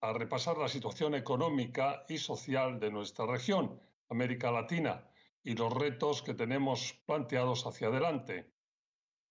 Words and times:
a 0.00 0.12
repasar 0.12 0.58
la 0.58 0.68
situación 0.68 1.14
económica 1.14 2.04
y 2.08 2.18
social 2.18 2.78
de 2.78 2.90
nuestra 2.90 3.26
región, 3.26 3.80
América 4.08 4.50
Latina, 4.50 5.08
y 5.42 5.54
los 5.54 5.72
retos 5.72 6.22
que 6.22 6.34
tenemos 6.34 6.92
planteados 7.06 7.66
hacia 7.66 7.88
adelante. 7.88 8.52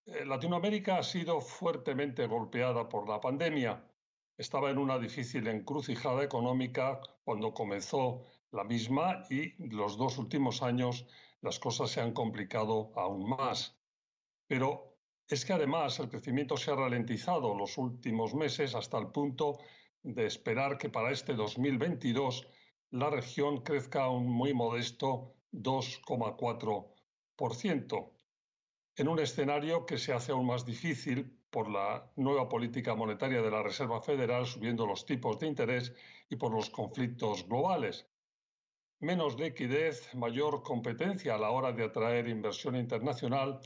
Eh, 0.04 0.24
Latinoamérica 0.24 0.98
ha 0.98 1.02
sido 1.02 1.40
fuertemente 1.40 2.26
golpeada 2.26 2.88
por 2.88 3.08
la 3.08 3.20
pandemia. 3.20 3.84
Estaba 4.36 4.70
en 4.70 4.78
una 4.78 4.98
difícil 4.98 5.46
encrucijada 5.48 6.22
económica 6.22 7.00
cuando 7.24 7.52
comenzó 7.54 8.24
la 8.50 8.64
misma 8.64 9.22
y 9.30 9.54
los 9.68 9.96
dos 9.96 10.18
últimos 10.18 10.62
años 10.62 11.06
las 11.40 11.58
cosas 11.58 11.90
se 11.90 12.00
han 12.00 12.12
complicado 12.12 12.92
aún 12.96 13.28
más. 13.28 13.78
Pero 14.46 14.96
es 15.28 15.44
que 15.44 15.52
además 15.52 15.98
el 15.98 16.08
crecimiento 16.08 16.56
se 16.56 16.70
ha 16.70 16.76
ralentizado 16.76 17.54
los 17.54 17.76
últimos 17.76 18.34
meses 18.34 18.74
hasta 18.74 18.98
el 18.98 19.08
punto 19.08 19.58
de 20.02 20.26
esperar 20.26 20.78
que 20.78 20.88
para 20.88 21.10
este 21.10 21.34
2022 21.34 22.46
la 22.90 23.10
región 23.10 23.62
crezca 23.62 24.04
a 24.04 24.10
un 24.10 24.30
muy 24.30 24.54
modesto 24.54 25.34
2,4%, 25.52 28.12
en 28.96 29.08
un 29.08 29.18
escenario 29.18 29.84
que 29.86 29.98
se 29.98 30.12
hace 30.12 30.30
aún 30.32 30.46
más 30.46 30.64
difícil 30.64 31.38
por 31.50 31.68
la 31.70 32.10
nueva 32.16 32.48
política 32.48 32.94
monetaria 32.94 33.42
de 33.42 33.50
la 33.50 33.62
Reserva 33.62 34.00
Federal 34.02 34.46
subiendo 34.46 34.86
los 34.86 35.04
tipos 35.06 35.38
de 35.38 35.46
interés 35.46 35.94
y 36.28 36.36
por 36.36 36.52
los 36.52 36.68
conflictos 36.70 37.46
globales. 37.46 38.06
Menos 39.00 39.38
liquidez, 39.38 40.12
mayor 40.14 40.62
competencia 40.62 41.34
a 41.34 41.38
la 41.38 41.50
hora 41.50 41.72
de 41.72 41.84
atraer 41.84 42.28
inversión 42.28 42.76
internacional 42.76 43.60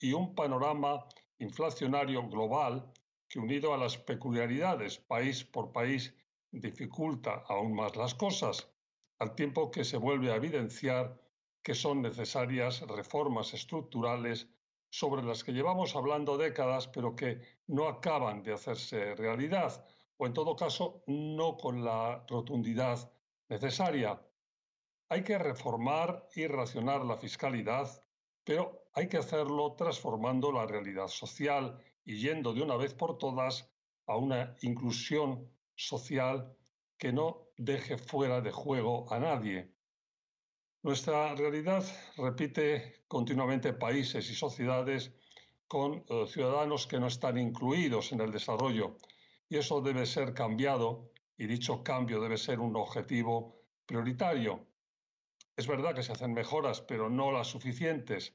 y 0.00 0.12
un 0.12 0.34
panorama 0.34 1.06
inflacionario 1.38 2.28
global 2.28 2.92
que 3.28 3.38
unido 3.38 3.74
a 3.74 3.78
las 3.78 3.96
peculiaridades 3.98 4.98
país 4.98 5.44
por 5.44 5.72
país 5.72 6.14
dificulta 6.50 7.44
aún 7.48 7.74
más 7.74 7.96
las 7.96 8.14
cosas, 8.14 8.70
al 9.18 9.34
tiempo 9.34 9.70
que 9.70 9.84
se 9.84 9.96
vuelve 9.96 10.32
a 10.32 10.36
evidenciar 10.36 11.20
que 11.62 11.74
son 11.74 12.02
necesarias 12.02 12.80
reformas 12.82 13.52
estructurales 13.52 14.48
sobre 14.90 15.22
las 15.22 15.44
que 15.44 15.52
llevamos 15.52 15.94
hablando 15.96 16.38
décadas, 16.38 16.88
pero 16.88 17.14
que 17.14 17.40
no 17.66 17.88
acaban 17.88 18.42
de 18.42 18.54
hacerse 18.54 19.14
realidad, 19.14 19.84
o 20.16 20.26
en 20.26 20.32
todo 20.32 20.56
caso 20.56 21.02
no 21.06 21.56
con 21.56 21.84
la 21.84 22.24
rotundidad 22.26 23.12
necesaria. 23.48 24.20
Hay 25.10 25.22
que 25.22 25.38
reformar 25.38 26.26
y 26.34 26.46
racionar 26.46 27.04
la 27.04 27.16
fiscalidad, 27.16 28.02
pero 28.44 28.87
hay 28.98 29.06
que 29.06 29.18
hacerlo 29.18 29.76
transformando 29.76 30.50
la 30.50 30.66
realidad 30.66 31.06
social 31.06 31.80
y 32.04 32.16
yendo 32.16 32.52
de 32.52 32.62
una 32.62 32.76
vez 32.76 32.94
por 32.94 33.16
todas 33.16 33.70
a 34.08 34.16
una 34.16 34.56
inclusión 34.62 35.48
social 35.76 36.52
que 36.98 37.12
no 37.12 37.46
deje 37.56 37.96
fuera 37.96 38.40
de 38.40 38.50
juego 38.50 39.06
a 39.12 39.20
nadie. 39.20 39.72
Nuestra 40.82 41.32
realidad 41.36 41.84
repite 42.16 43.04
continuamente 43.06 43.72
países 43.72 44.28
y 44.30 44.34
sociedades 44.34 45.12
con 45.68 46.04
eh, 46.08 46.26
ciudadanos 46.26 46.88
que 46.88 46.98
no 46.98 47.06
están 47.06 47.38
incluidos 47.38 48.10
en 48.10 48.20
el 48.20 48.32
desarrollo 48.32 48.96
y 49.48 49.58
eso 49.58 49.80
debe 49.80 50.06
ser 50.06 50.34
cambiado 50.34 51.12
y 51.36 51.46
dicho 51.46 51.84
cambio 51.84 52.20
debe 52.20 52.36
ser 52.36 52.58
un 52.58 52.74
objetivo 52.74 53.62
prioritario. 53.86 54.66
Es 55.56 55.68
verdad 55.68 55.94
que 55.94 56.02
se 56.02 56.10
hacen 56.10 56.34
mejoras, 56.34 56.80
pero 56.80 57.08
no 57.08 57.30
las 57.30 57.46
suficientes. 57.46 58.34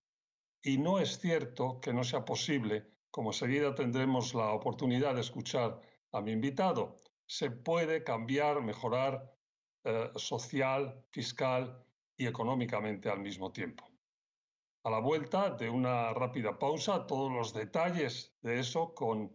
Y 0.63 0.77
no 0.79 0.99
es 0.99 1.19
cierto 1.19 1.79
que 1.79 1.93
no 1.93 2.03
sea 2.03 2.25
posible 2.25 2.93
como 3.13 3.29
enseguida 3.29 3.75
tendremos 3.75 4.33
la 4.33 4.53
oportunidad 4.53 5.13
de 5.13 5.21
escuchar 5.21 5.79
a 6.13 6.19
mi 6.19 6.31
invitado, 6.31 6.97
se 7.27 7.51
puede 7.51 8.03
cambiar, 8.03 8.63
mejorar 8.63 9.31
eh, 9.83 10.09
social, 10.15 11.05
fiscal 11.11 11.85
y 12.17 12.25
económicamente 12.25 13.09
al 13.09 13.19
mismo 13.19 13.51
tiempo. 13.51 13.87
A 14.83 14.89
la 14.89 14.97
vuelta 14.97 15.51
de 15.51 15.69
una 15.69 16.11
rápida 16.15 16.57
pausa, 16.57 17.05
todos 17.05 17.31
los 17.31 17.53
detalles 17.53 18.35
de 18.41 18.59
eso 18.59 18.95
con 18.95 19.31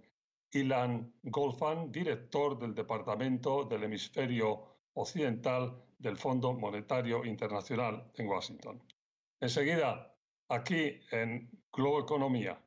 Ilan 0.50 1.14
Golfan, 1.22 1.92
director 1.92 2.58
del 2.58 2.74
Departamento 2.74 3.62
del 3.62 3.84
Hemisferio 3.84 4.78
Occidental 4.94 5.84
del 5.98 6.16
Fondo 6.16 6.52
Monetario 6.52 7.24
Internacional 7.24 8.10
en 8.16 8.26
Washington. 8.26 8.82
Enseguida, 9.38 10.17
aquí 10.48 11.00
en 11.10 11.50
Globo 11.72 12.00
Economía. 12.00 12.58